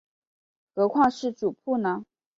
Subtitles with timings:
[0.73, 2.07] 何况是主簿呢？